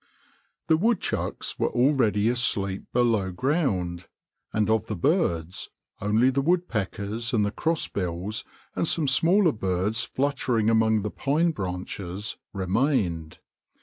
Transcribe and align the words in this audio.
The 0.65 0.77
woodchucks 0.77 1.59
were 1.59 1.69
already 1.69 2.27
asleep 2.27 2.85
below 2.91 3.29
ground, 3.31 4.07
and 4.51 4.67
of 4.67 4.87
the 4.87 4.95
birds 4.95 5.69
only 6.01 6.31
the 6.31 6.41
woodpeckers 6.41 7.35
and 7.35 7.45
the 7.45 7.51
crossbills, 7.51 8.43
and 8.75 8.87
some 8.87 9.07
smaller 9.07 9.51
birds 9.51 10.03
fluttering 10.03 10.71
among 10.71 11.03
the 11.03 11.11
pine 11.11 11.51
branches, 11.51 12.35
remained. 12.51 13.37